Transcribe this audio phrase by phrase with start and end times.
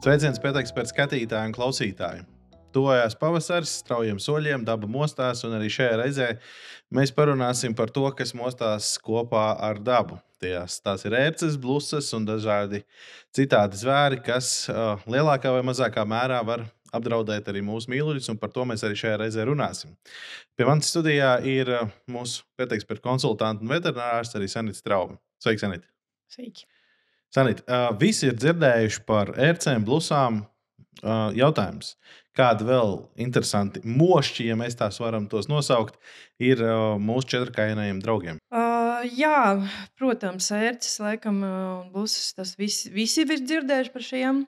[0.00, 2.22] Sveiciens pēteksperta skatītāji un klausītāji!
[2.72, 6.28] Tuvojās pavasaris, straujiem soļiem, daba mostās, un arī šajā reizē
[6.96, 10.16] mēs parunāsim par to, kas mostās kopā ar dabu.
[10.40, 12.80] Tās, tās ir ērces, blusas un dažādi
[13.36, 16.64] citādi zvēri, kas uh, lielākā vai mazākā mērā var
[16.96, 19.92] apdraudēt arī mūsu mīluļus, un par to mēs arī šajā reizē runāsim.
[20.56, 25.20] Pie manas studijā ir uh, mūsu pēteksperta konsultants un veterinārārs arī Sanita Strauma.
[25.44, 25.90] Sveiki, Sanita!
[26.32, 26.70] Sveiki!
[27.30, 30.44] Sanit, uh, visi ir dzirdējuši par ērcēm, blusām.
[31.00, 31.94] Uh, jautājums,
[32.36, 32.90] kādi vēl
[33.24, 35.94] interesanti mošķi, ja mēs tās varam tos nosaukt,
[36.42, 38.40] ir uh, mūsu četrkainajiem draugiem?
[38.52, 39.54] Uh, jā,
[39.96, 44.44] protams, ērces, laikam, un blusas, tas visi, visi ir dzirdējuši par šiem.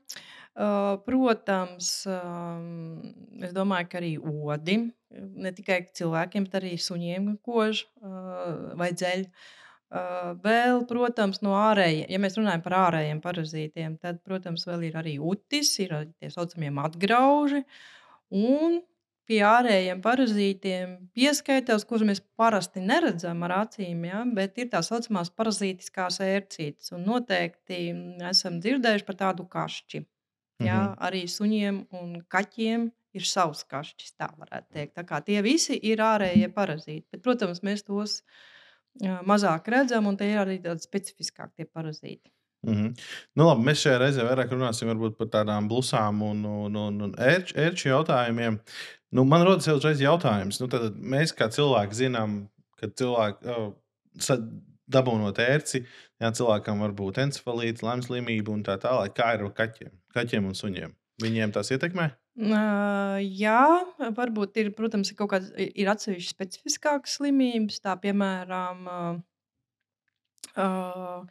[0.52, 2.98] Uh, protams, um,
[3.40, 4.76] es domāju, ka arī odi,
[5.14, 9.24] ne tikai cilvēkiem, bet arī suņiem kož uh, vai dzeļ.
[9.92, 15.18] Vēl, protams, no ārējiem, ja mēs runājam par ārējiem parazītiem, tad, protams, vēl ir arī
[15.20, 17.60] utis, ir tie saucamie matgrauži.
[18.32, 18.78] Un
[19.28, 25.28] pie ārējiem parazītiem pieskaitās, kurus mēs parasti neredzam ar acīm, ja, bet ir tā saucamās
[25.36, 26.94] parazītiskās ērcītes.
[26.96, 27.82] Un noteikti
[28.30, 30.00] esam dzirdējuši par tādu kašķi.
[30.62, 30.96] Ja, mhm.
[31.04, 34.96] Arī suņiem un kaķiem ir savs kašķis, tā varētu teikt.
[34.96, 37.04] Tā kā tie visi ir ārējie parazīti.
[37.12, 38.51] Bet, protams, mēs tos uh,
[39.00, 42.30] mazāk redzam, un tie ir arī tādi specifiskāki parazīti.
[42.62, 42.98] Mm -hmm.
[43.34, 47.56] nu, labi, mēs šajā reizē vairāk runāsim par tādām blusām un, un, un, un ērču,
[47.58, 48.60] ērču jautājumiem.
[49.10, 52.48] Nu, man rodas jau uzreiz jautājums, nu, tad mēs kā cilvēki zinām,
[52.78, 53.74] ka cilvēki oh,
[54.86, 55.84] dabūnot ērci,
[56.20, 59.16] jā, cilvēkam var būt encefalīts, laimes slimība un tā tālāk.
[59.16, 60.94] Kā ir ar kaķiem, kaķiem un suņiem?
[61.22, 62.10] Viņiem tas ietekmē?
[62.32, 63.84] Uh, jā,
[64.16, 68.88] varbūt ir, protams, ir kaut kādas ir atsevišķas specifiskākas slimības, tā piemēram,
[70.56, 71.26] uh,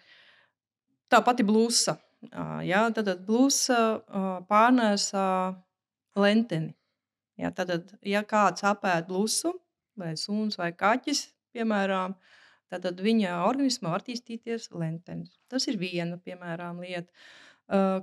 [1.09, 1.97] tā pati blūza.
[2.29, 5.25] Uh, jā, tad blūza uh, pārnēsā
[6.21, 6.75] lenteni.
[7.41, 9.55] Jā, tad, ja kāds apēd blūzu,
[9.97, 11.23] vai suns vai kaķis,
[11.55, 12.13] piemēram,
[12.69, 15.33] tad viņa organismā var attīstīties lentenis.
[15.49, 17.09] Tas ir viena piemēram, lieta.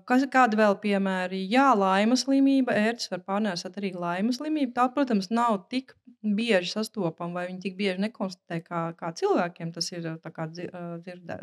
[0.08, 1.42] Kas, kādi vēl piemēri?
[1.52, 4.72] Jā, laimas slimība, ērts var pārnēsāt arī laimas slimību.
[4.78, 5.92] Tā, protams, nav tik
[6.24, 9.74] bieži sastopama, vai viņi tik bieži nekonstatē kā, kā cilvēkiem.
[9.76, 11.36] Tas ir kā, dzirdē,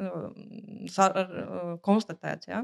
[0.89, 1.19] sar,
[1.85, 2.49] konstatēts.
[2.49, 2.63] Ja?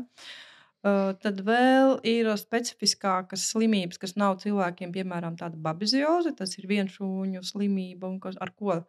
[0.81, 6.33] Tad vēl ir specifiskākas slimības, kas nav cilvēkiem, piemēram, tāda babizioze.
[6.41, 8.79] Tas ir viens šūņu slimība, un kas, ar ko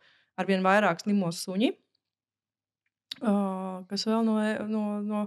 [0.41, 1.75] arvien vairāk slimos suņi.
[3.21, 5.19] Uh, kas vēl no, e, no, no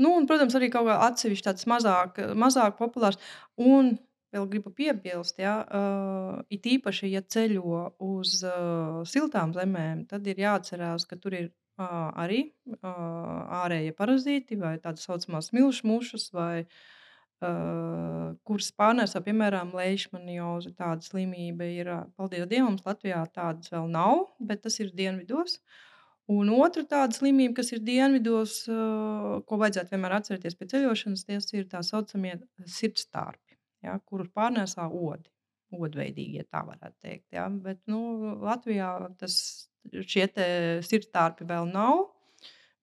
[0.00, 3.20] nu, un, protams, arī kaut kā atsevišķi tāds mazāk, mazāk populārs.
[3.60, 3.92] Un
[4.34, 10.42] vēl gribu piebilst, ja, uh, it īpaši, ja ceļo uz uh, siltām zemēm, tad ir
[10.42, 12.42] jāatcerās, ka tur ir uh, arī
[12.74, 20.74] uh, ārējie parazīti vai tādas saucamās milšu mušas vai uh, kuras pārnēsā, piemēram, leishmanioze.
[20.76, 25.60] Tāda slimība ir, paldies Dievam, Latvijā tādas vēl nav, bet tas ir dienvidos.
[25.60, 25.84] Uh,
[26.32, 31.68] Un otra tāda slimība, kas ir dienvidos, ko vajadzētu vienmēr atcerēties pēc ceļošanas, tas ir
[31.70, 32.34] tā saucamie
[32.66, 33.54] sirdstarpi,
[33.86, 35.30] ja, kurus pārnēsā odi.
[35.76, 37.24] Odveidīgie, tā varētu teikt.
[37.34, 37.48] Ja.
[37.50, 37.98] Bet nu,
[38.38, 39.34] Latvijā tas,
[39.90, 40.28] šie
[40.86, 42.04] sirdstarpi vēl nav.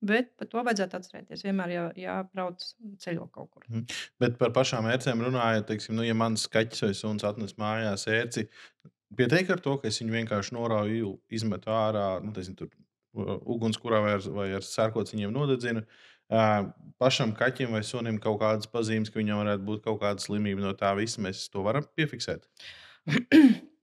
[0.03, 1.45] Bet par to vajadzētu atcerēties.
[1.47, 2.63] Vienmēr jā, jābrauc
[2.99, 3.63] ceļot kaut kur.
[3.71, 3.85] Mm.
[4.19, 8.49] Bet par pašām ērcēm runājot, teiksim, nu, ja mans kaķis vai suns atnes mājās ērci,
[9.15, 12.73] pietiek ar to, ka es viņu vienkārši norauju, izmetu ārā, nu, teiksim, tur
[13.13, 15.83] ugunskurā vai ar, vai ar sērkociņiem nodedzina.
[17.01, 20.73] Pašam kaķim vai sunim kaut kādas pazīmes, ka viņam varētu būt kaut kāda slimība no
[20.77, 22.47] tā visa, mēs to varam piefiksēt.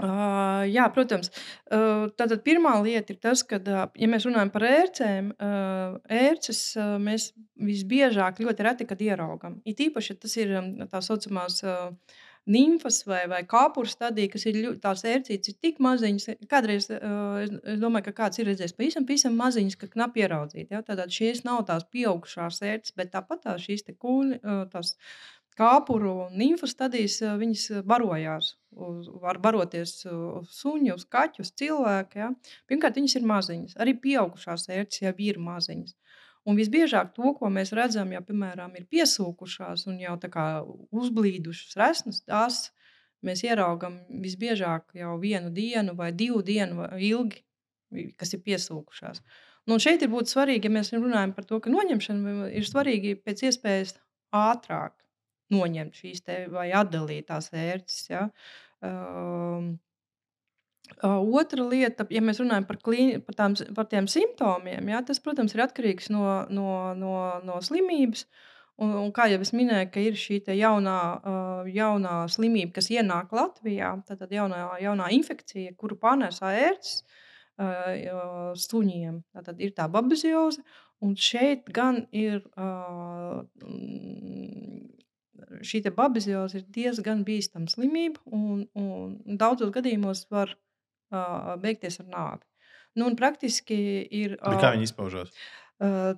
[0.00, 1.28] Uh, jā, protams.
[1.68, 6.60] Uh, tātad pirmā lieta ir tas, ka, uh, ja mēs runājam par ērcēm, uh, ērces
[6.78, 7.26] uh, mēs
[7.60, 9.58] visbiežāk ļoti reti ieraugam.
[9.68, 11.90] It īpaši tas ir um, tā saucamās uh,
[12.48, 16.28] nimfas vai, vai kāpuru stadija, kas ir ļoti, tās ērcītes, ir tik maziņas.
[16.50, 20.70] Kādreiz uh, es, es domāju, ka kāds ir redzējis pavisam, pavisam maziņas, ka knapi ieraudzīt.
[20.72, 20.80] Ja?
[20.86, 24.96] Tātad šīs nav tās pieaugušās ērces, bet tāpat tās šīs te kūni, uh, tās
[25.60, 28.54] kāpuru un nimfu stadijas, uh, viņas barojās.
[28.70, 32.20] Uz, var baroties uz suņu, uz kaķu, uz cilvēku.
[32.22, 32.30] Ja?
[32.70, 33.78] Pirmkārt, viņas ir maziņas.
[33.82, 35.96] Arī pieaugušās ērces jau ir maziņas.
[36.48, 40.16] Un visbiežāk to, ko mēs redzam, ja, piemēram, ir piesūkušās un jau
[40.96, 42.70] uzblīdušas resnas, tās
[43.26, 47.42] mēs ieraugām visbiežāk jau vienu dienu vai divu dienu ilgi,
[48.16, 49.20] kas ir piesūkušās.
[49.68, 53.44] Nu, šeit ir būtu svarīgi, ja mēs runājam par to, ka noņemšana ir svarīgi pēc
[53.50, 53.94] iespējas
[54.32, 54.96] ātrāk
[55.52, 58.06] noņemt šīs te vai atdalīt tās ērces.
[58.08, 58.28] Ja?
[58.80, 59.74] Um,
[61.02, 65.54] Otra lieta, ja mēs runājam par, klīni, par, tām, par tiem simptomiem, jā, tas, protams,
[65.54, 67.14] ir atkarīgs no, no, no,
[67.46, 68.26] no slimības.
[68.80, 73.90] Un, un kā jau es minēju, ir šī jaunā, uh, jaunā slimība, kas ienāk Latvijā,
[74.08, 76.94] tad jaunā, jaunā infekcija, kuru pārnēsā ērts
[77.60, 79.20] uh, suņiem.
[79.44, 80.64] Tad ir tā babizioze,
[81.04, 83.44] un šeit gan ir uh,
[85.66, 90.56] šī babizioze ir diezgan bīstama slimība, un, un daudzos gadījumos var
[91.14, 92.46] uh, beigties ar nāvi.
[92.98, 93.78] Nu, praktiski
[94.20, 94.36] ir.
[94.40, 95.34] Uh, kā viņi izpaužās?
[95.80, 96.14] Uh,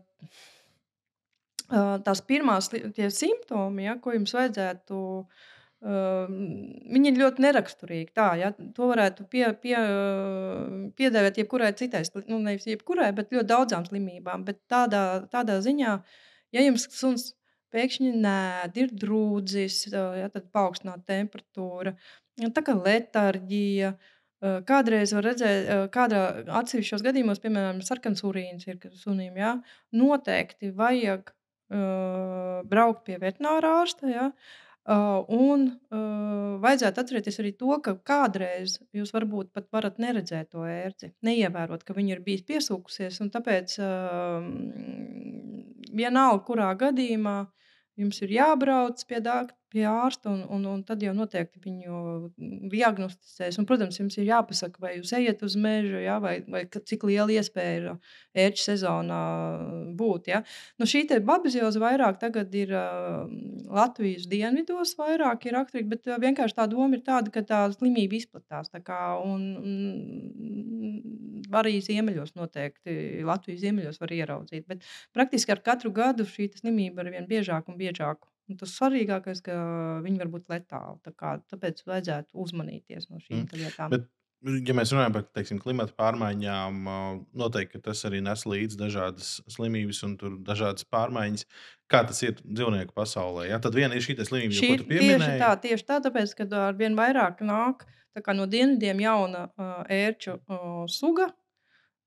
[2.05, 2.69] tās pirmās
[3.17, 5.01] simptomi, ja, ko jums vajadzētu.
[5.23, 5.51] Uh,
[5.83, 8.13] viņi ir ļoti neraksturīgi.
[8.15, 9.75] Tā, ja, to varētu pie, pie,
[10.99, 14.45] piedēvēt jebkurai citai, nu, nevis jebkurai, bet ļoti daudzām slimībām.
[14.47, 15.97] Bet tādā, tādā ziņā,
[16.55, 17.33] ja jums suns
[17.75, 21.97] pēkšņi nēd, ir drūdzis, ja, tad paaugstināta temperatūra,
[22.55, 23.97] tā kā letarģija.
[24.43, 26.23] Kādreiz var redzēt, kādā
[26.61, 29.53] atsevišķos gadījumos, piemēram, sarkans urīns ir sunim, ja,
[29.95, 34.11] noteikti vajag uh, braukt pie veterinārā ārsta.
[34.11, 34.27] Ja,
[34.83, 40.65] Uh, un uh, vajadzētu atcerēties arī to, ka kādreiz jūs varbūt pat varat neredzēt to
[40.67, 43.21] ērci, neievērot, ka viņa ir bijusi piesūkusies.
[43.31, 44.43] Tāpēc uh,
[45.95, 47.37] vienalga, kurā gadījumā
[48.03, 51.99] jums ir jābrauc pie, dā, pie ārsta, un, un, un tad jau noteikti viņu
[52.73, 53.59] diagnosticēs.
[53.61, 57.33] Un, protams, jums ir jāpasaka, vai jūs ejat uz mežu, ja, vai, vai cik liela
[57.33, 57.89] iespēja ir
[58.45, 59.23] ērču sezonā
[59.99, 60.31] būt.
[60.33, 60.43] Ja.
[60.81, 63.25] Nu, šī babizioza vairāk tagad ir uh,
[63.73, 68.19] Latvijas dienvidos, vairāk ir raksturīga, bet uh, vienkārši tā doma ir tāda, ka tā slimība
[68.21, 68.73] izplatās.
[68.83, 70.93] Kā, un, un
[71.57, 74.67] arī ziemeļos noteikti Latvijas ziemeļos var ieraudzīt.
[74.69, 74.87] Bet
[75.17, 78.29] praktiski ar katru gadu šī slimība ir vien biežāk un biežāk.
[78.53, 79.55] Un tas svarīgākais, ka
[80.05, 80.99] viņi var būt letāli.
[81.07, 83.63] Tā kā, tāpēc vajadzētu uzmanīties no šīm mm.
[83.63, 83.95] lietām.
[83.95, 84.11] Bet
[84.43, 86.89] ja mēs runājam par teiksim, klimata pārmaiņām,
[87.39, 90.17] noteikti tas arī nes līdzi dažādas slimības un
[90.47, 91.47] dažādas pārmaiņas.
[91.93, 93.47] Kā tas ir dzīvnieku pasaulē?
[93.51, 95.21] Jā, tad viena ir šī slimība, šī, ko tu pieminēji.
[95.23, 97.87] Tieši tā, tieši tā, tāpēc, ka ar vien vairāk nāk
[98.37, 101.31] no dienvidiem jauna uh, ērču uh, suga,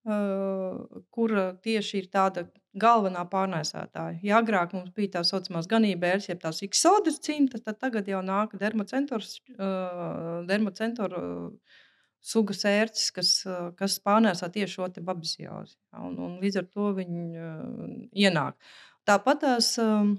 [0.06, 2.48] uh, kur tieši ir tāda
[2.80, 4.20] galvenā pārnēsātāja.
[4.26, 8.58] Ja agrāk mums bija tā saucamās ganībērs, jeb tās iksodas cimtas, tad tagad jau nāk
[8.60, 11.80] dermocentors, uh, dermocentors uh,
[12.26, 13.32] sugas ērces, kas,
[13.80, 15.78] kas pārnēsā tieši šo babiziozi.
[15.94, 17.96] Ja, un, un līdz ar to viņi uh,
[18.26, 18.58] ienāk.
[19.06, 20.12] Tāpat tās, uh,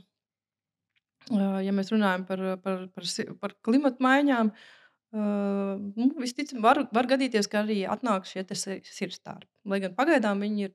[1.35, 3.13] ja mēs runājam par, par, par,
[3.43, 4.86] par klimatu maiņām, uh,
[5.17, 8.45] nu, visticamāk, var, var gadīties, ka arī atnāk šie
[8.85, 9.47] sirstāri.
[9.67, 10.73] Lai gan pagaidām viņi ir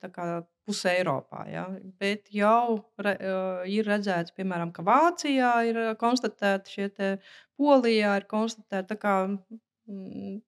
[0.67, 1.45] pusē Eiropā.
[1.51, 1.65] Ja,
[2.01, 7.17] bet jau re, uh, ir redzēts, piemēram, ka Vācijā ir konstatēti šie
[7.61, 8.97] Polijā ir konstatēti.
[9.01, 10.39] Kā, mm,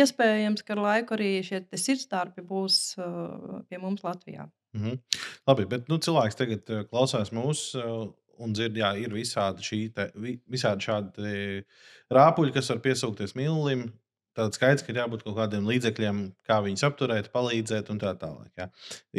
[0.00, 4.48] iespējams, ka ar laiku arī šie sirdstarpi būs uh, pie mums Latvijā.
[4.72, 4.98] Mm -hmm.
[5.46, 10.10] Labi, bet nu, cilvēks tagad uh, klausās mūsu uh, un dzird, jā, ir visādi, te,
[10.50, 11.40] visādi šādi
[12.12, 13.90] rāpuļi, kas var piesūkties millim.
[14.38, 18.52] Tad skaidrs, ka ir jābūt kaut kādiem līdzekļiem, kā viņus apturēt, palīdzēt un tā tālāk.
[18.60, 18.68] Jā.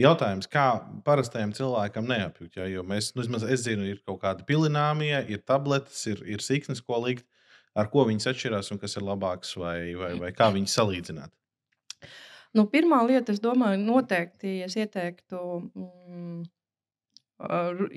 [0.05, 0.65] Jautājums, kā
[1.05, 2.55] parastajam cilvēkam neapjūt?
[2.55, 6.79] Jā, jo mēs, nu, es zinu, ir kaut kādi pilināmie, ir tabletes, ir, ir siksnas,
[6.85, 7.27] ko likt
[7.75, 11.35] ar ko viņas atšķirās un kas ir labāks, vai, vai, vai kā viņas salīdzināt?
[12.57, 16.41] Nu, pirmā lieta, es domāju, noteikti es ieteiktu mm,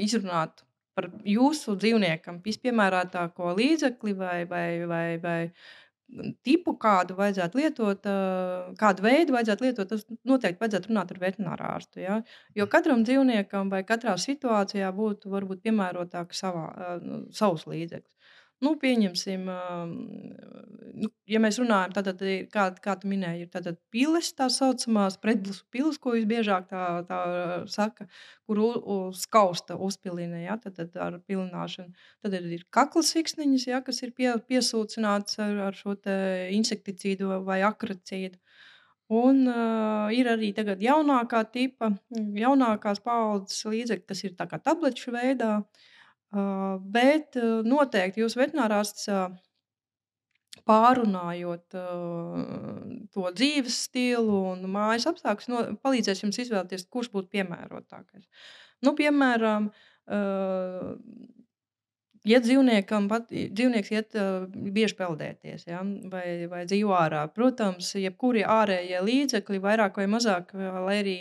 [0.06, 0.62] izrunāt
[0.94, 5.38] par jūsu dzīvniekam vispiemērotāko līdzekli vai, vai, vai, vai
[6.46, 8.06] tipu, kādu vajadzētu lietot,
[8.78, 12.02] kādu veidu vajadzētu lietot, tas noteikti vajadzētu runāt ar veterināru ārstu.
[12.04, 12.20] Ja?
[12.54, 16.68] Jo katram dzīvniekam vai katrā situācijā būtu varbūt piemērotāk savā,
[17.02, 18.23] nu, savs līdzeklis.
[18.64, 19.48] Nu, pieņemsim,
[20.94, 25.64] nu, ja mēs runājam, tad, kā, kā tu minēji, ir tādas pilas, tā saucamās pretblusu
[25.74, 27.20] pilas, ko visbiežāk tā, tā
[27.72, 28.06] saka,
[28.48, 28.62] kur
[29.18, 31.92] skausta uzpilina, ja, tad, tad ar pilināšanu.
[32.24, 35.98] Tad ir kakla siksniņas, ja, kas ir pie, piesūcināts ar, ar šo
[36.54, 38.40] insekticīdu vai akracīdu.
[39.14, 41.90] Un uh, ir arī tagad jaunākā tipa,
[42.40, 45.58] jaunākās paudzes līdzekļi, kas ir tā kā tablešu veidā.
[45.60, 45.90] Uh,
[46.34, 49.08] Bet noteikti jūs veterinārārsts
[50.68, 51.76] pārunājot
[53.14, 58.24] to dzīves stilu un mājas apstākļus, no, palīdzēs jums izvēlēties, kurš būtu piemērotākais.
[58.84, 59.68] Nu, piemēram,
[62.32, 64.18] ja dzīvniekam pat, dzīvnieks iet
[64.74, 70.98] bieži peldēties ja, vai, vai dzīvo ārā, protams, jebkuri ārējie līdzekļi, vairāk vai mazāk, lai
[71.02, 71.18] arī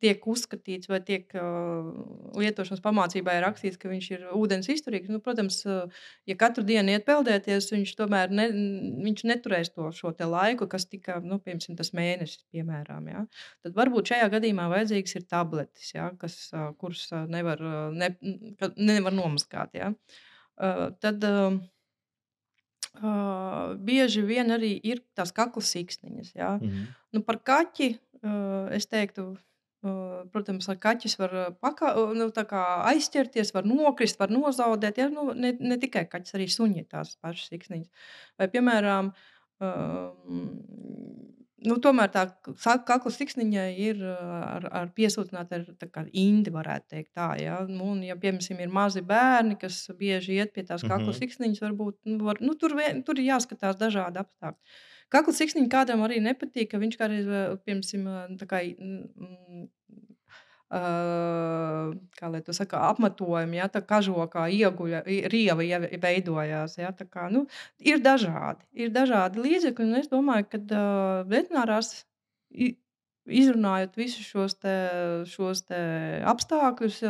[0.00, 1.90] tiek uzskatīts, vai tiek uh,
[2.40, 5.10] lietošanas pamācībā rakstīts, ka viņš ir ūdens izturīgs.
[5.12, 8.46] Nu, protams, uh, ja katru dienu iet peldēties, viņš tomēr ne,
[9.04, 13.10] viņš neturēs to šo laiku, kas tika, nu, piemēram, tas mēnesis, piemēram.
[13.12, 13.26] Ja?
[13.64, 16.10] Tad varbūt šajā gadījumā vajadzīgs ir tabletes, ja?
[16.20, 18.14] kas, uh, kuras uh, nevar, uh, ne,
[18.80, 19.76] nevar nomazgāt.
[19.76, 19.92] Ja?
[20.56, 21.60] Uh, tad, uh,
[22.90, 26.32] Uh, bieži vien arī ir tās kakla siksniņas.
[26.34, 26.56] Ja?
[26.58, 26.86] Mm -hmm.
[27.14, 29.36] nu, par kaķi uh, es teiktu,
[29.80, 31.34] Protams, ar kaķis var
[31.64, 32.26] paka, nu,
[32.90, 35.00] aizķerties, var nokrist, var nozaudēt.
[35.00, 35.08] Ja?
[35.12, 38.10] Nu, ne, ne tikai kaķis, arī suņi tās pašas siksniņas.
[38.36, 39.08] Vai, piemēram,
[39.64, 40.42] um,
[41.66, 42.24] nu, tomēr tā
[42.88, 45.64] kakla siksniņa ir ar, ar piesūtināta ar,
[46.12, 47.28] indi, varētu teikt tā.
[47.40, 47.58] Ja?
[47.68, 51.18] Nu, un, ja, piemēram, ir mazi bērni, kas bieži iet pie tās kakla Mhm.
[51.20, 54.78] siksniņas, varbūt nu, var, nu, tur, vien, tur ir jāskatās dažādi apstākļi.
[55.10, 57.30] Kakla siksniņa kādam arī nepatīk, ka viņš kādreiz,
[57.66, 58.38] piemēram,
[60.70, 66.76] kā, lai to saka, apmetojumi, ja tā kažokā ieguļa, rieva veidojās.
[66.78, 67.46] Ja, tā kā, nu,
[67.82, 71.96] ir dažādi, ir dažādi līdzekļi, un es domāju, ka uh, veterinārās
[73.30, 74.74] izrunājot visus šos, te,
[75.28, 75.80] šos te
[76.30, 77.02] apstākļus,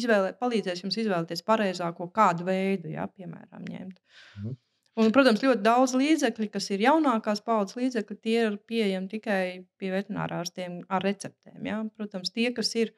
[0.00, 4.00] izvēlē, palīdzēs jums izvēlēties pareizāko kādu veidu, ja, piemēram, ņemt.
[4.40, 4.58] Mhm.
[4.96, 9.40] Un, protams, ļoti daudz līdzekļu, kas ir jaunākās paudzes līdzekļi, tie ir pieejami tikai
[9.76, 11.58] pie veterinārārstiem ar receptēm.
[11.68, 11.82] Ja?
[11.98, 12.94] Protams, tie, kas ir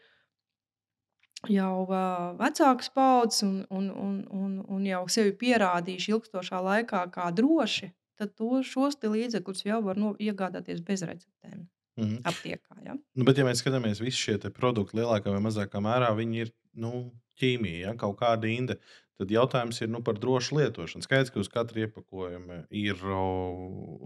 [1.50, 7.32] jau uh, vecākas paudzes un, un, un, un, un jau sevi pierādījuši ilgstošā laikā kā
[7.34, 11.66] droši, tad to, šos līdzekļus jau var no, iegādāties bez receptēm
[11.98, 12.20] Mhm.
[12.30, 12.76] aptiekā.
[12.86, 12.94] Ja?
[13.18, 16.52] Nu, bet, ja mēs skatāmies, visi šie te produkti lielākā vai mazākā mērā, viņi ir
[16.78, 18.78] nu, ķīmija, ja, kaut kāda inde.
[19.18, 21.02] Tad jautājums ir nu, par drošu lietošanu.
[21.02, 23.00] Skaidrs, ka uz katra iepakojuma ir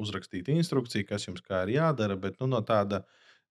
[0.00, 3.02] uzrakstīta instrukcija, kas jums kā ir jādara, bet nu, no tāda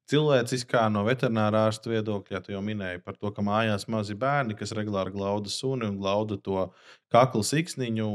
[0.10, 4.58] cilvēciskā, no veterinārā ārsta viedokļa, ja tu jau minēji par to, ka mājās mazi bērni,
[4.58, 6.66] kas regulāri glauda suni un glauda to
[7.14, 8.10] kakla siksniņu,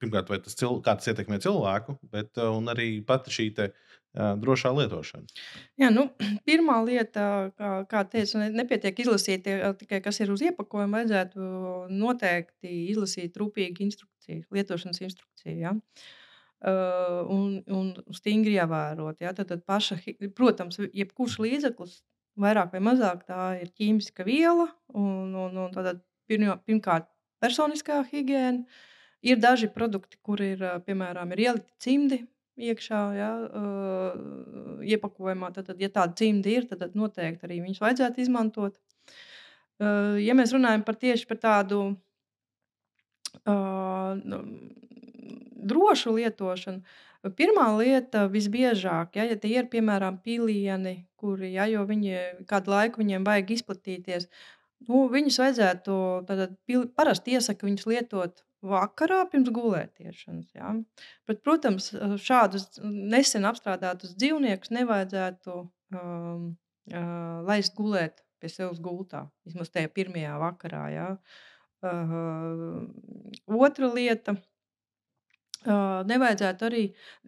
[0.00, 3.50] pirmkārt, vai tas cil, kā tas ietekmē cilvēku, bet arī pati šī
[4.18, 5.26] drošā lietošana.
[5.80, 6.08] Jā, nu,
[6.48, 11.00] pirmā lieta, kā, kā teicu, ne- nepietiek izlasīt tie- tikai, kas ir uz iepakojuma.
[11.00, 11.50] Vajadzētu
[11.94, 15.56] noteikti izlasīt rūpīgi instrukciju, lietošanas instrukciju.
[15.62, 15.74] Ja?
[17.30, 19.22] Un, un stingri ievērot.
[19.22, 19.34] Ja?
[19.36, 20.00] Tad, tad paša,
[20.36, 22.00] protams, jebkurš līdzeklis,
[22.38, 24.66] vairāk vai mazāk, tā ir ķīmiska viela.
[24.94, 27.06] Un, un, un pirmā, pirmkārt,
[27.42, 28.66] personiskā higiēna.
[29.26, 32.20] Ir daži produkti, kur ir, ā, piemēram, ir ielikti cimdi
[32.58, 35.52] iekšā, ja, uh, iepakojumā.
[35.54, 38.78] Tad, tad, ja tāda cimdi ir, tad, tad noteikti arī viņus vajadzētu izmantot.
[39.78, 41.82] Uh, ja mēs runājam par tieši par tādu
[43.46, 44.40] uh, nu,
[45.68, 46.82] drošu lietošanu,
[47.38, 53.02] pirmā lieta visbiežāk, ja, ja tie ir piemēram pilieni, kuri, ja, jo viņi kādu laiku
[53.02, 54.28] viņiem vajag izplatīties,
[54.88, 55.96] nu, viņus vajadzētu,
[56.66, 60.50] pil- parasti iesaka viņus lietot vakarā pirms gulētiešanas.
[60.56, 60.72] Ja.
[61.28, 66.48] Bet, protams, šādus nesen apstrādātus dzīvniekus nevajadzētu um,
[66.90, 70.84] uh, laist gulēt pie sevis gultā, vismaz tajā pirmajā vakarā.
[70.94, 71.08] Ja.
[71.82, 72.86] Uh,
[73.46, 74.38] otra lieta.
[75.66, 76.82] Uh, nevajadzētu arī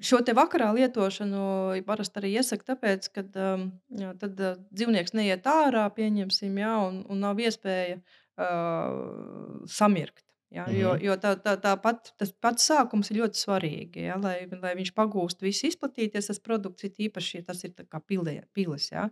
[0.06, 3.64] šo te vakarā lietošanu parasti arī iesaka, tāpēc, ka um,
[3.98, 10.29] jā, tad uh, dzīvnieks neiet ārā, pieņemsim, jā, un, un nav iespēja uh, samirkt.
[10.50, 11.04] Ja, jo Mhm.
[11.06, 14.90] jo tā, tā, tā pat, tas pats sākums ir ļoti svarīgi, ja, lai, lai viņš
[14.96, 16.26] pagūst visu izplatīties.
[16.26, 19.08] Tas produkts ir īpaši, tas ir tā kā pilē- pilis, ja,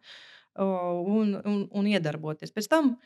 [0.58, 2.50] un, un, un iedarboties.
[2.52, 2.96] Pēc tam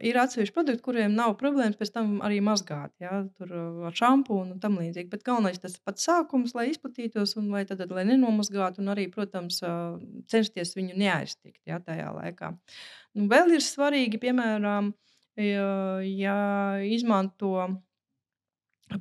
[0.00, 3.52] ir atsevišķi produkti, kuriem nav problēmas pēc tam arī mazgāt, ja, tur
[3.90, 5.10] ar šampūnu un tam līdzīgi.
[5.12, 9.60] Bet galvenais tas pats sākums, lai izplatītos un lai, tad, lai nenomazgātu, un arī, protams,
[10.32, 12.54] censties viņu neaiztikt ja, tajā laikā.
[13.14, 14.94] Nu, vēl ir svarīgi, piemēram,
[15.36, 16.38] ja,
[16.84, 17.54] izmanto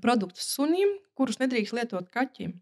[0.01, 2.55] produktus sunim, kurus nedrīkst lietot kaķim.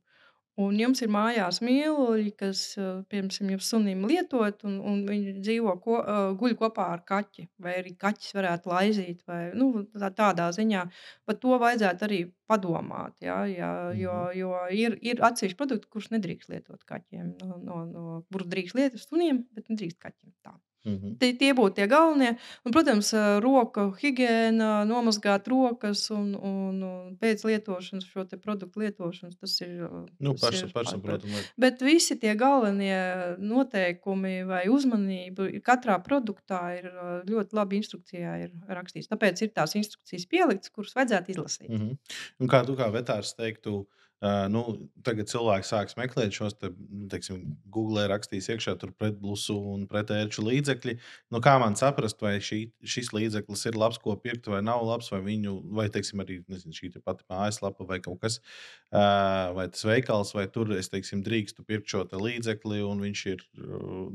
[0.60, 2.62] Un jums ir mājās mīluļi, kas,
[3.10, 6.00] piemēram, jums sunim lietot, un, un viņi dzīvo, ko,
[6.42, 7.48] guļ kopā ar kaķi.
[7.64, 10.84] Vai arī kaķis varētu laizīt, vai nu, tā, tādā ziņā.
[11.26, 12.20] Par to vajadzētu arī
[12.52, 13.16] padomāt.
[13.24, 17.32] Ja, ja, jo, jo ir, ir atsevišķi produkti, kurus nedrīkst lietot kaķiem.
[17.40, 20.36] No, no, no, kurus drīkst lietot suniem, bet nedrīkst kaķiem.
[20.44, 20.60] Tā.
[20.82, 21.18] Mhm.
[21.22, 22.32] Tie, tie būtu tie galvenie.
[22.66, 29.38] Un, protams, ā, roku higiēna, nomazgāt rokas un, un, un pēc lietošanas šo produktu lietošanas.
[29.38, 29.76] Tas ir.
[30.18, 30.34] Nu,
[31.30, 31.46] lieta.
[31.62, 36.90] Bet visi tie galvenie noteikumi vai uzmanība katrā produktā ir
[37.30, 39.12] ļoti labi instrukcijā ir rakstīts.
[39.12, 41.70] Tāpēc ir tās instrukcijas pieliktas, kuras vajadzētu izlasīt.
[41.70, 41.98] Mhm.
[42.42, 43.84] Un kā tu kā vetārs teiktu,
[44.22, 44.60] Uh, nu,
[45.02, 47.40] tagad cilvēki sāks meklēt šos, te, nu, teiksim,
[47.74, 50.94] Google rakstīs iekšā pretblusu un pretērču līdzekļi.
[51.34, 55.10] Nu, kā man saprast, vai šī, šis līdzeklis ir labs, ko pirkt, vai nav labs,
[55.10, 58.38] vai viņu, vai teiksim, arī nezinu, šī pati mājaslapa vai kaut kas,
[58.94, 63.44] uh, vai tas veikals, vai tur es teiksim, drīkstu pirkt šo līdzekli un viņš ir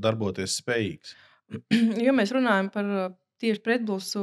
[0.07, 1.19] darboties spējīgs.
[2.07, 2.97] ja mēs runājam par
[3.43, 4.23] tieši pretblusu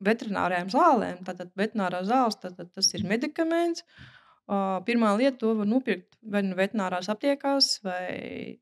[0.00, 3.84] veterinārijām zālēm, tad veterinārā zāles tad, tad tas ir medikaments.
[3.84, 4.12] Uh,
[4.46, 8.60] Pirmā lieta, to var nopirkt vai nu veterinārās aptiekās, vai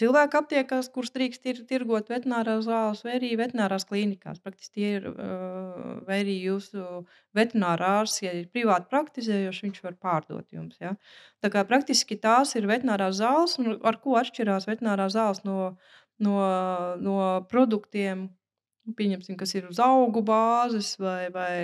[0.00, 4.40] cilvēku aptiekās, kuras drīkst tir, tirgot veterinārās zāles, vai arī veterinārās klīnikās.
[4.44, 5.08] Praktiski tie ir,
[6.06, 7.02] vai arī jūsu
[7.36, 10.78] veterinārā ārsts, ja ir privāti praktizējošs, viņš var pārdot jums.
[10.82, 10.94] Ja?
[11.42, 15.74] Tā kā praktiski tās ir veterinārās zāles, un ar ko atšķirās veterinārās zāles no,
[16.22, 16.36] no,
[17.02, 17.18] no
[17.50, 18.28] produktiem,
[18.96, 21.54] Pieņemsim, kas ir uz augu bāzes, vai, vai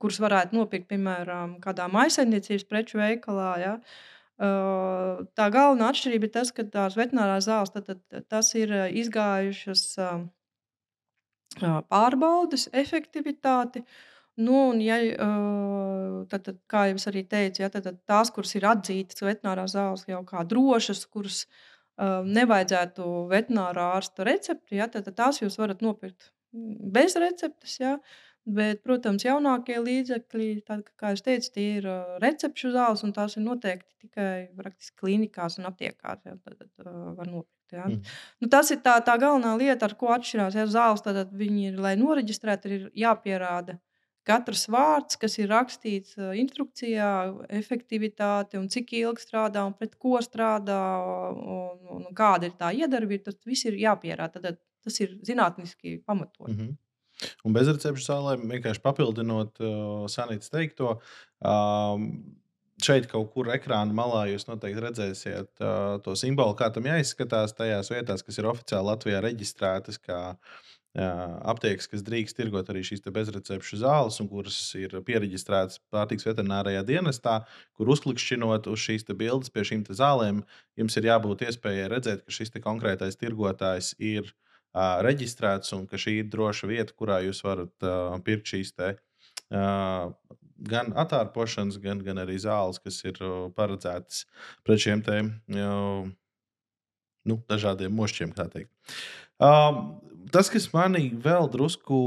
[0.00, 3.50] kurus varētu nopirkt, piemēram, kādā maisaimniecības preču veikalā.
[3.62, 3.74] Ja?
[5.38, 9.84] Tā galvenā atšķirība ir tas, ka tās veterinārās zāles tad, tad, tas ir izgājušas
[11.90, 13.84] pārbaudes efektivitāti.
[14.34, 14.96] Nu, un, ja,
[16.26, 19.76] tad, tad, kā jau es arī teicu, ja, tad, tad tās, kuras ir atzītas veterinārās
[19.76, 21.44] zāles jau kā drošas, kuras
[22.26, 27.78] nevajadzētu veterinārā ārsta recepti, ja, tad, tad tās jūs varat nopirkt bez receptes.
[27.82, 27.96] Ja?
[28.44, 31.86] Bet, protams, jaunākie līdzekļi, tad, kā jau teicu, tie ir
[32.20, 36.20] recepšu zāles, un tās ir noteikti tikai praktiski klīnikās un aptiekās.
[36.28, 37.72] Ja, tad, tad var nopirkt.
[37.72, 37.86] Ja.
[37.88, 38.02] Mm.
[38.44, 41.02] Nu, tas ir tā, tā galvenā lieta, ar ko atšķirās ja, zāles.
[41.06, 43.78] Tad viņi ir, lai noreģistrētu, ir jāpierāda
[44.28, 47.08] katrs vārds, kas ir rakstīts instrukcijā,
[47.52, 52.72] efektivitāte un cik ilgi strādā un pret ko strādā un, un, un kāda ir tā
[52.76, 53.30] iedarbība.
[53.30, 54.40] Tas viss ir jāpierāda.
[54.40, 56.48] Tad, tas ir zinātniski pamatot.
[56.48, 56.76] Mm -hmm.
[57.46, 60.98] Un bezrecepšu zālēm vienkārši papildinot uh, Sanītas teikto.
[61.40, 62.08] Um,
[62.82, 67.90] šeit kaut kur ekrāna malā jūs noteikti redzēsiet uh, to simbolu, kā tam jāizskatās tajās
[67.90, 70.00] vietās, kas ir oficiāli Latvijā reģistrētas.
[70.02, 76.26] Kā, uh, aptiekas, kas drīkst tirgot arī šīs bezrecepšu zāles, un kuras ir pieregistrētas pārtiks
[76.28, 77.40] veterinārijā dienestā,
[77.74, 80.44] kur uzklikšķinot uz šīs bildes pie šīm zālēm,
[80.78, 84.34] jums ir jābūt iespējai redzēt, ka šis konkrētais tirgotājs ir
[84.74, 88.94] uh, reģistrēts un ka šī ir droša vieta, kurā jūs varat uh, pirkt šīs te,
[89.54, 90.10] uh,
[90.70, 94.24] gan attārpošanas, gan, gan arī zāles, kas ir uh, paredzētas
[94.66, 95.20] pret šiem te,
[95.54, 96.10] uh,
[97.24, 98.34] nu, dažādiem mošķiem.
[98.34, 99.80] Uh,
[100.34, 102.02] tas, kas manī vēl drusku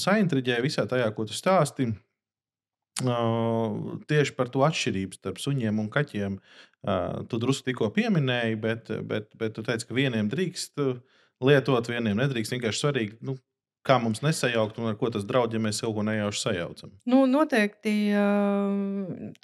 [0.00, 1.96] saintriģēja visā tajā, ko tu stāstīji,
[3.04, 6.38] Uh, tieši par to atšķirību starp suņiem un kaķiem.
[6.80, 10.94] Uh, tu drusku tikko pieminēji, bet, bet, bet tu teici, ka vieniem drīkst uh,
[11.44, 12.54] lietot, vieniem nedrīkst.
[12.56, 13.36] Vienkārši svarīgi, nu,
[13.86, 16.94] kā mums nesajaukt un ar ko tas draudz, ja mēs ko nejauši sajaucam.
[17.08, 17.94] Nu, noteikti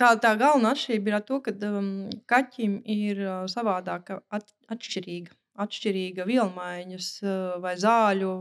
[0.01, 1.93] tā, tā galvenā atšķirība ir to, ka um,
[2.31, 7.13] kaķim ir savādāka, at, atšķirīga, atšķirīga vielmaiņas
[7.63, 8.35] vai zāļu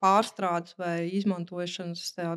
[0.00, 2.32] pārstrādes vai izmantošanas tā,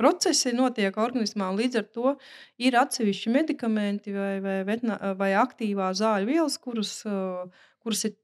[0.00, 2.14] procesi notiek organismā, un līdz ar to
[2.62, 6.94] ir atsevišķi medikamenti vai, vai, vetna, vai aktīvās zāļu vielas, kuras,
[7.84, 8.16] kuras, ir,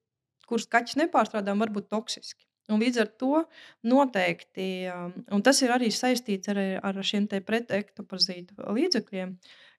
[0.49, 2.47] kuras kaķis nepārstrādā, var būt toksiski.
[2.73, 3.43] Un līdz ar to
[3.85, 4.89] noteikti,
[5.37, 9.35] un tas ir arī saistīts ar, ar šiem pretektopazītu līdzekļiem,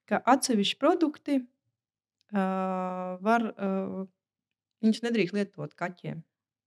[0.06, 4.06] ka atsevišķi produkti uh, var, uh,
[4.86, 6.22] viņš nedrīkst lietot kaķiem.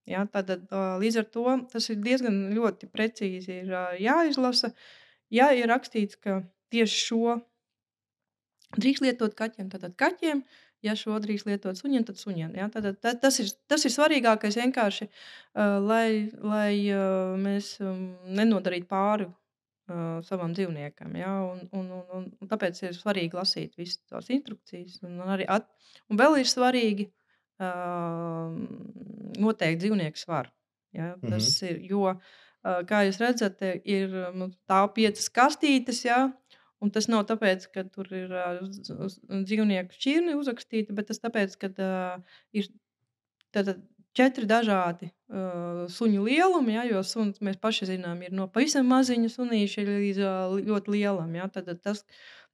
[0.10, 4.72] Ja, tad, līdz ar to tas ir diezgan ļoti precīzi ir, jāizlasa.
[5.34, 6.42] Ja ir rakstīts, ka
[6.74, 7.36] tieši šo
[8.78, 10.42] drīkst lietot kaķiem, tad kaķiem,
[10.86, 12.56] ja šo drīkst lietot suņiem, tad suņiem.
[12.58, 12.70] Ja?
[12.74, 15.10] Tad, tad, tas, ir, tas ir svarīgākais vienkārši,
[15.86, 16.72] lai, lai
[17.42, 18.10] mēs um,
[18.40, 19.30] nenodarītu pāri
[20.26, 21.16] savam dzīvniekam.
[21.18, 21.36] Ja?
[21.50, 25.00] Un, un, un, un tāpēc ir svarīgi lasīt visas tās instrukcijas.
[25.06, 25.70] Un, arī at,
[26.10, 27.10] un vēl ir svarīgi
[29.40, 30.52] noteikti dzīvnieku svaru.
[30.96, 31.16] Ja?
[31.22, 31.72] Tas mm -hmm.
[31.72, 32.14] ir, jo,
[32.90, 36.32] kā jūs redzat, ir nu, tā piecas kastītes, ja?
[36.80, 38.34] un tas nav tāpēc, ka tur ir
[39.30, 42.70] dzīvnieku šķirni uzrakstīti, bet tas tāpēc, ka uh, ir
[43.56, 43.82] tātad,
[44.18, 49.32] četri dažādi uh, suņu lielumi, ja, jo suns, mēs paši zinām, ir no pavisam maziņa
[49.36, 51.36] sunīša līdz uh, ļoti lielam.
[51.38, 52.06] Ja, tad tas,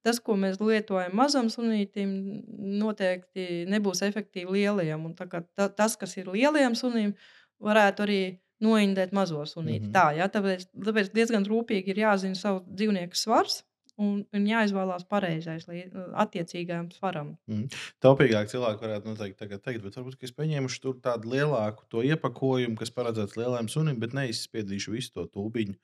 [0.06, 2.14] tas, ko mēs lietojam mazam sunītam,
[2.82, 5.06] noteikti nebūs efektīvi lielajam.
[5.10, 7.16] Un, tā, tas, kas ir lielajam sunim,
[7.64, 8.20] varētu arī
[8.64, 9.88] noindēt mazo sunīti.
[9.88, 9.96] Mm -hmm.
[9.96, 13.64] Tā, ja, tāpēc, tāpēc diezgan rūpīgi ir jāzina savu dzīvnieku svars.
[14.02, 15.68] Un, un jāizvēlās pareizais,
[16.26, 17.34] attiecīgajam svaram.
[17.52, 17.70] Mm.
[18.04, 22.78] Taupīgāk cilvēki varētu noteikti tagad teikt, bet varbūt es paņēmuši tur tādu lielāku to iepakojumu,
[22.80, 25.78] kas paredzēts lielajam sunim, bet neizspiedīšu visu to tūbiņu.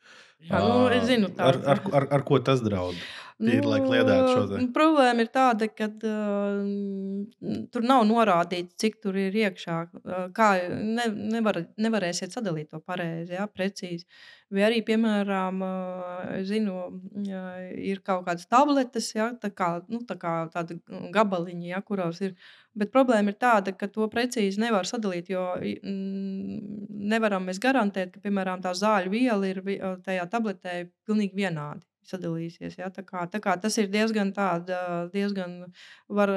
[0.50, 2.98] Jā, nu, es zinu, ar, ar, ar, ar ko tas draud?
[3.42, 4.62] Tīri.
[4.62, 9.78] Nu, problēma ir tāda, ka uh, tur nav norādīts, cik tur ir iekšā.
[10.02, 14.06] Uh, kā ne, nevar, nevarēsiet sadalīt to pareizi, ja, precīzi.
[14.54, 17.50] Vai arī, piemēram, uh, zinu, uh,
[17.82, 20.78] ir kaut kādas tabletes, ja, tā kā, nu, tā kā tāda
[21.16, 22.36] gabaliņa, ja, kuros ir.
[22.78, 28.24] Bet problēma ir tāda, ka to precīzi nevar sadalīt, jo mm, nevaram mēs garantēt, ka,
[28.24, 29.64] piemēram, tā zāļu viela ir
[30.06, 32.78] tajā tabletē pilnīgi vienādi sadalīsies.
[32.80, 32.90] Ja?
[32.94, 34.72] Tā kā, tā kā tas ir diezgan tāds,
[35.14, 35.62] diezgan
[36.10, 36.34] var,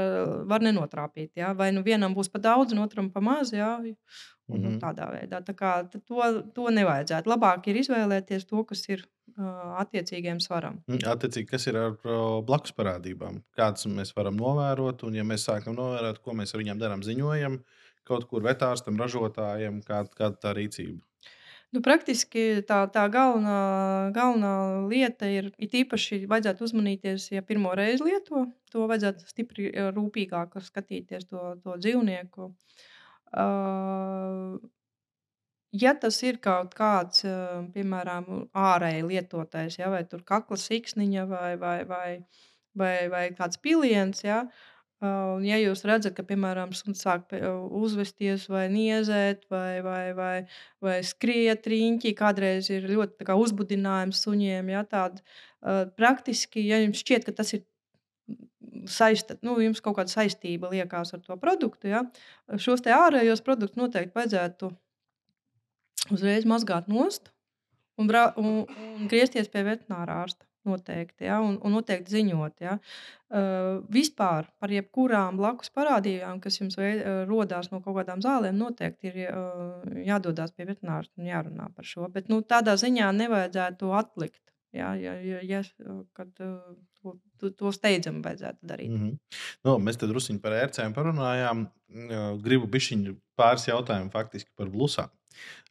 [0.50, 1.33] var nenotrāpīt.
[1.40, 1.55] Ja?
[1.57, 3.53] Vai nu vienam būs pa daudz, un otram pa maz.
[3.53, 3.77] Ja?
[4.46, 4.81] Un, mm -hmm.
[4.81, 7.31] Tādā veidā tā kā, to, to nevajadzētu.
[7.31, 9.07] Labāk ir izvēlēties to, kas ir
[9.38, 10.83] uh, attiecīgiem svaram.
[10.87, 13.40] Mm, attiecīgi, kas ir ar uh, blakus parādībām?
[13.57, 17.59] Kādas mēs varam novērot, un ja mēs sākam novērot, ko mēs ar viņiem darām, ziņojam
[18.05, 21.00] kaut kur vetārstam, ražotājiem, kāda kā tā rīcība.
[21.75, 23.55] Nu, praktiski tā, tā galvenā,
[24.15, 24.51] galvenā
[24.87, 30.55] lieta ir, it īpaši vajadzētu uzmanīties, ja pirmo reizi lieto, to vajadzētu stipri eh, rūpīgāk
[30.63, 32.47] skatīties to, to dzīvnieku.
[33.35, 34.61] Uh,
[35.75, 41.49] ja tas ir kaut kāds, uh, piemēram, ārēji lietotais, ja, vai tur kakla siksniņa vai,
[41.59, 42.09] vai, vai,
[42.79, 44.74] vai, vai kāds piliens, ja, uh,
[45.05, 50.37] Un, ja jūs redzat, ka, piemēram, suns sāk uzvesties vai niezēt, vai, vai, vai,
[50.85, 57.03] vai skriet riņķī, kādreiz ir ļoti kā, uzbudinājums suņiem, ja, tād, uh, praktiski, ja jums
[57.05, 57.64] šķiet, ka tas ir
[58.88, 62.05] saista, nu, jums kaut kāda saistība liekas ar to produktu, ja,
[62.57, 64.73] šos te ārējos produktus noteikti vajadzētu
[66.14, 67.31] uzreiz mazgāt nost
[68.01, 70.49] un, un, un griezties pie veterinārā ārsta.
[70.64, 72.62] Noteikti, ja, un, un noteikti ziņot.
[72.64, 72.79] Ja.
[73.35, 78.57] Uh, vispār par jebkurām blakus parādībām, kas jums veid, uh, rodās no kaut kādām zālēm,
[78.57, 82.09] noteikti ir uh, jādodas pie veterinārsta un jārunā par šo.
[82.14, 84.40] Bet nu, tādā ziņā nevajadzētu to atlikt.
[84.74, 85.61] Ja, ja, ja, ja,
[86.18, 88.90] kad, to, to, to steidzami vajadzētu darīt.
[88.90, 89.42] Mm -hmm.
[89.68, 91.68] nu, mēs tad druskuļi par ērcēm parunājām.
[92.42, 95.12] Gribu bišķiņu pāris jautājumu faktiski par blusām.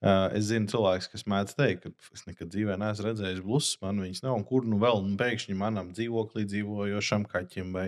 [0.04, 4.02] Uh, es zinu, cilvēks, kas mēdz teikt, ka es nekad dzīvē neesmu redzējis blusus, man
[4.04, 4.38] viņas nav.
[4.40, 7.88] Un kur nu vēl nu, pēkšņi manam dzīvoklī dzīvojošam kaķim vai,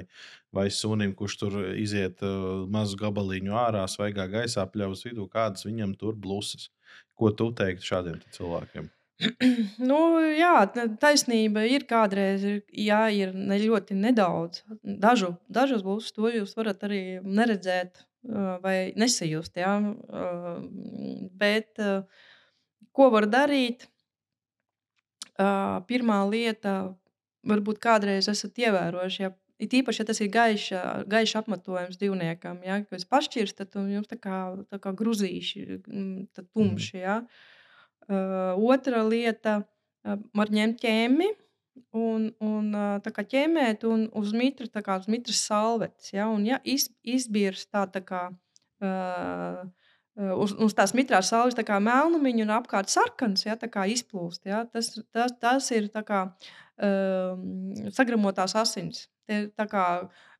[0.56, 5.98] vai sunim, kurš tur iziet uh, mazu gabaliņu ārā, svaigā gaisā, pļaus vidū, kādas viņam
[6.00, 6.70] tur blusas.
[7.16, 8.92] Ko tu teiktu šādiem cilvēkiem?
[9.90, 10.00] nu,
[10.36, 10.56] jā,
[11.00, 14.64] taisnība ir kādreiz, jā, ir ne ļoti nedaudz.
[14.84, 18.04] Dažu, dažus būs, to jūs varat arī neredzēt
[18.64, 19.58] vai nesajust.
[19.60, 19.76] Ja?
[21.38, 21.82] Bet
[22.96, 23.88] ko var darīt?
[25.36, 26.76] Pirmā lieta,
[27.46, 32.82] varbūt kādreiz esat ievērojuši, ja It īpaši, ja tas ir gaiša, gaiša apmetojums dzīvniekam, ja,
[32.92, 35.80] jūs pašķirstat, tad jums tā kā, tā kā gruzīši,
[36.36, 36.98] tumši.
[37.00, 37.22] Ja.
[38.06, 41.30] Uh, otra lieta, uh, var ņemt ķēmi,
[41.96, 42.70] un, un
[43.06, 47.66] kā ķemēt un uz mitra, tā kā uz mitras salvetes, ja, un ja iz, izbīrs
[47.70, 49.64] tā, tā kā uh,
[50.16, 54.46] uz, uz tās mitrās salves tā kā melnumiņu un apkārt sarkans, ja, tā kā izplūst,
[54.50, 57.36] ja, tas, tas, tas ir tā kā uh,
[57.96, 59.08] sagramotās asins.
[59.26, 59.86] Tie, tā kā,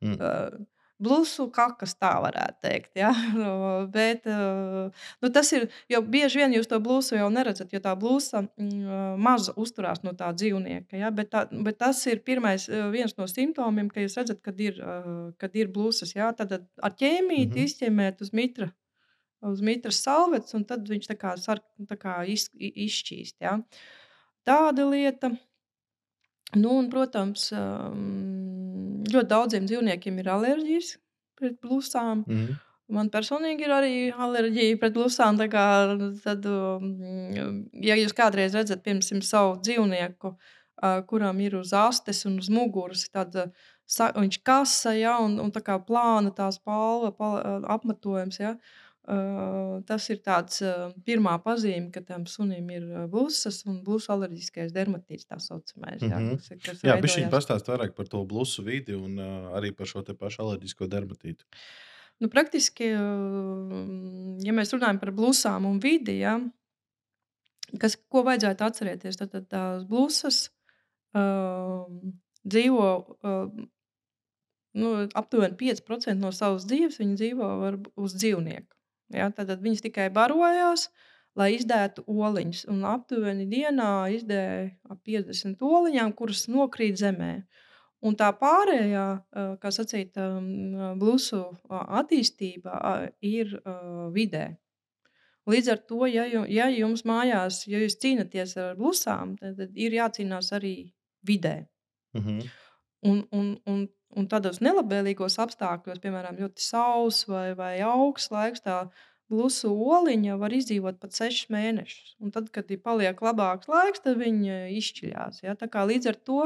[0.00, 0.16] mm.
[0.20, 0.66] uh,
[1.02, 2.90] Blusu kakas, tā varētu teikt.
[2.96, 3.10] Ja?
[3.96, 8.46] Bet nu, tas ir, jo bieži vien jūs to blusu jau neredzat, jo tā blusa
[8.46, 10.96] mm, maz uzturās no tā dzīvnieka.
[10.96, 11.12] Ja?
[11.12, 14.80] Bet, tā, bet tas ir pirmais, viens no simptomiem, ka jūs redzat, kad ir,
[15.40, 16.14] kad ir blusas.
[16.16, 16.30] Ja?
[16.36, 17.64] Tad ar ķēmiju mm -hmm.
[17.68, 18.72] izķemēt uz mitra.
[19.46, 23.36] Uz mitras salvetes, un tad viņš tā kā, sar, tā kā iz, izšķīst.
[23.44, 23.58] Ja?
[24.48, 25.34] Tāda lieta.
[26.54, 27.48] Nu, un, protams,
[29.10, 30.92] ļoti daudziem dzīvniekiem ir alerģijas
[31.36, 32.22] pret blusām.
[32.26, 32.62] Mm -hmm.
[32.88, 35.40] Man personīgi ir arī alerģija pret blusām.
[35.50, 35.66] Kā,
[36.22, 36.46] tad,
[37.88, 40.36] ja jūs kādreiz redzat, piemēram, savu dzīvnieku,
[41.06, 43.34] kuram ir uz astes un uz muguras, tad
[43.96, 48.38] viņš kasa, ja, un, un tā kā plāna tās palva, palva apmetojums.
[48.38, 53.76] Ja, uh, Uh, tas ir tāds uh, pirmā pazīme, ka tam sunim ir blusas un
[53.86, 56.02] blusu alerģiskais dermatīts, tā saucamais.
[56.02, 56.40] Jā, mm -hmm.
[56.40, 59.86] kas, kas jā bet viņi pastāst vairāk par to blusu vidi un uh, arī par
[59.86, 61.46] šo te pašu alerģisko dermatītu.
[62.18, 62.84] Nu, praktiski,
[64.44, 66.40] ja mēs runājam par blusām un vidi, ja,
[67.78, 70.50] kas, ko vajadzētu atcerēties, tad, tad tās blusas
[71.12, 71.84] uh,
[72.42, 72.88] dzīvo
[73.22, 73.66] uh,
[74.76, 77.50] nu, aptuveni 5% no savas dzīves, viņi dzīvo
[77.96, 78.75] uz dzīvnieku.
[79.14, 80.88] Ja, tad viņas tikai barojās,
[81.38, 82.64] lai izdētu oliņus.
[82.72, 87.32] Un aptuveni dienā izdēja ap 50 oliņām, kuras nokrīt zemē.
[88.06, 94.50] Un tā pārējā, uh, kā sacīt, um, blusu attīstība uh, ir uh, vidē.
[95.46, 99.94] Līdz ar to, ja, ja jums mājās, ja jūs cīnāties ar blusām, tad, tad ir
[99.94, 100.74] jācīnās arī
[101.26, 101.68] vidē.
[102.16, 102.48] Mm -hmm.
[103.06, 108.86] Un, un, un, un tādos nelabvēlīgos apstākļos, piemēram, ļoti sauss vai, vai augsts laiks, tā
[109.32, 112.14] blusu oliņa var izdzīvot pat sešus mēnešus.
[112.22, 115.42] Un tad, kad ir paliek labāks laiks, tad viņi izšķiļās.
[115.42, 115.56] Ja?
[115.58, 116.42] Tā kā līdz ar to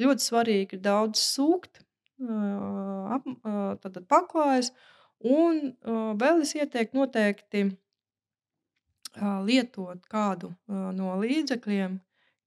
[0.00, 1.82] ļoti svarīgi ir daudz sūkt,
[3.12, 3.28] ap,
[3.84, 4.72] tad paklājas.
[5.20, 5.74] Un
[6.20, 7.66] vēl es ieteiktu noteikti
[9.44, 12.00] lietot kādu no līdzekļiem,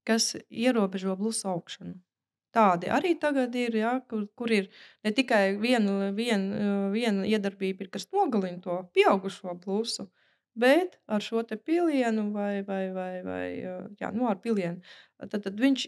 [0.06, 1.98] kas ierobežo blusu augšanu.
[2.54, 4.66] Tādi arī tagad ir, ja, kur, kur ir
[5.06, 10.08] ne tikai viena, viena, viena iedarbība, ir, kas nogalina to pieaugušo blusu,
[10.58, 13.46] bet ar šo pilienu vai, vai, vai, vai
[14.00, 14.82] jā, nu, ar pilienu,
[15.22, 15.86] tad, tad viņš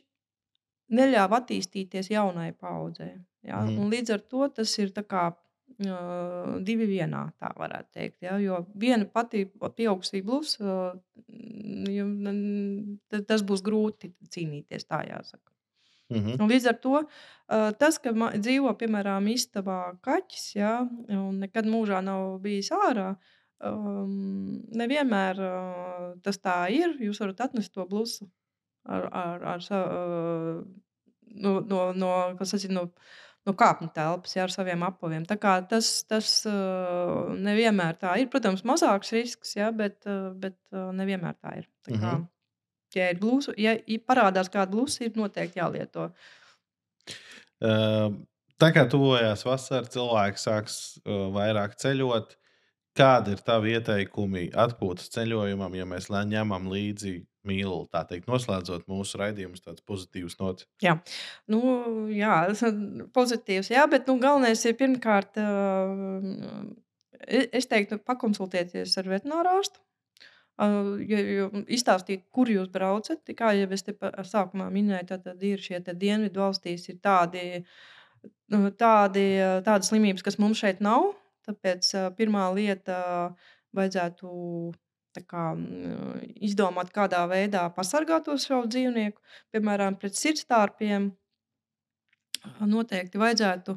[0.92, 3.16] neļāva attīstīties jaunai paudzei.
[3.46, 3.62] Ja?
[3.64, 8.18] Un līdz ar to tas ir kā, uh, divi vienā, tā varētu teikt.
[8.26, 8.36] Ja?
[8.42, 10.92] Jo viena pati pieaugušā blusa, uh,
[13.26, 15.48] tas būs grūti cīnīties, tā jāsaka.
[16.12, 16.48] Mm -hmm.
[16.52, 20.74] Līdz ar to uh, tas, ka dzīvo piemēram istabā kaķis, ja,
[21.08, 23.16] un nekad mūžā nav bijis ārā,
[23.64, 26.96] um, nevienmēr uh, tas tā ir.
[27.00, 28.28] Jūs varat atnest to blusu
[28.84, 30.64] ar, ar, ar, uh,
[31.34, 32.88] no, no, no, sacīt, no,
[33.46, 35.24] no kāpņu telpas, ja, ar saviem apaviem.
[35.26, 38.28] Tas, tas uh, nevienmēr tā ir.
[38.28, 41.68] Protams, mazāks risks, ja, bet, uh, bet uh, nevienmēr tā ir.
[41.86, 42.28] Tā kā, Mhm.
[42.98, 43.76] Ja ir blūza, ja
[44.08, 46.10] parādās kāda blūza, ir noteikti jālieto.
[47.62, 48.12] Uh,
[48.62, 52.36] Tā kā tuvojās vasara, cilvēks sāks uh, vairāk ceļot.
[52.94, 57.14] Kādi ir tavi ieteikumi atpūtas ceļojumam, ja mēs ņemam līdzi
[57.48, 60.68] mīlu, tā teikt, noslēdzot mūsu raidījumus, tāds pozitīvs nots?
[60.84, 60.98] Jā,
[61.50, 61.62] nu,
[62.12, 62.36] jā
[63.16, 63.72] pozitīvs.
[63.72, 66.62] Jā, bet nu, galvenais ir pirmkārt, uh,
[67.26, 69.56] es teiktu, pakonsultēties ar veterināru
[70.60, 73.22] ja, jo izstāstīt, kur jūs braucat.
[73.36, 73.94] Kā jau es te
[74.28, 77.64] sākumā minēju, tad, tad ir šie dienvidu valstīs ir tādi,
[78.52, 79.26] nu, tādi,
[79.64, 81.12] tādas slimības, kas mums šeit nav.
[81.48, 81.88] Tāpēc
[82.18, 82.98] pirmā lieta
[83.74, 84.28] vajadzētu
[85.28, 85.46] kā,
[86.40, 89.20] izdomāt, kādā veidā pasargāt to savu dzīvnieku.
[89.52, 91.10] Piemēram, pret sirdstarpiem
[92.68, 93.76] noteikti vajadzētu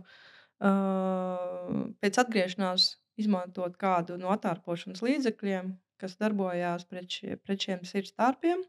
[2.03, 5.73] pēc atgriešanās izmantot kādu no attārpošanas līdzekļiem,
[6.05, 8.63] kas darbojās pret, šie, pret šiem sirdstarpiem.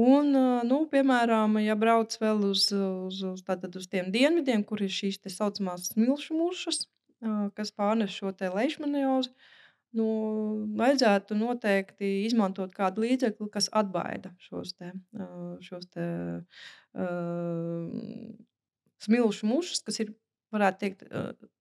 [0.00, 4.82] Un, uh, nu, piemēram, ja brauc vēl uz, uz, uz, tātad uz tiem dienvidiem, kur
[4.86, 6.84] ir šīs tā saucamās smilšu mušas,
[7.26, 9.32] uh, kas pārnes šo leishmaniozi,
[9.98, 10.06] nu,
[10.78, 14.92] vajadzētu noteikti izmantot kādu līdzekli, kas atbaida šos te,
[15.66, 16.06] šos te
[16.94, 17.90] uh,
[19.02, 20.14] smilšu mušas, kas ir,
[20.54, 21.04] varētu teikt,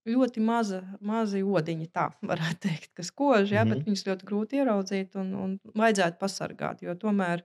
[0.10, 3.86] ļoti maza, mazi odiņi, tā varētu teikt, kas kož, ja, bet Mhm.
[3.90, 7.44] viņus ļoti grūti ieraudzīt un, un vajadzētu pasargāt, jo tomēr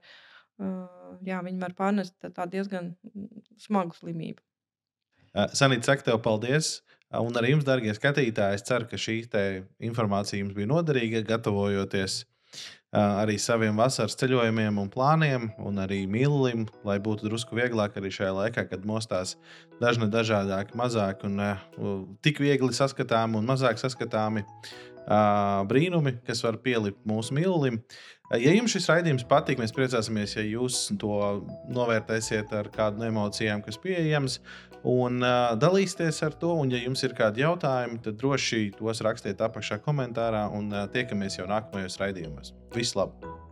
[1.25, 2.15] jā, viņi var pārnest
[2.51, 4.39] diezgan mm, smagu slimību.
[5.51, 6.77] Sanīt, saku tev paldies.
[7.15, 9.17] Un arī jums, darbie skatītāji, es ceru, ka šī
[9.83, 12.23] informācija jums bija noderīga, gatavojoties
[12.95, 18.33] arī saviem vasaras ceļojumiem un plāniem, un arī mīlim, lai būtu drusku vieglāk arī šajā
[18.37, 19.35] laikā, kad mostās
[19.81, 24.45] dažni dažādāki, mazāki un tik viegli saskatāmi un mazāk saskatāmi
[25.69, 27.81] brīnumi, kas var pielikt mūsu mīlim.
[28.33, 31.19] Ja jums šis raidījums patīk, mēs priecāsimies, ja jūs to
[31.69, 34.39] novērtēsiet ar kādu no emocijām, kas pieejams,
[34.85, 36.55] un uh, dalīsieties ar to.
[36.63, 41.37] Un, ja jums ir kādi jautājumi, tad droši tos rakstiet apakšā komentārā, un uh, tiekamies
[41.37, 42.55] jau nākamajos raidījumos.
[42.73, 43.44] Visu labu!